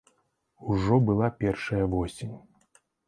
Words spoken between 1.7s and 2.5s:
восень.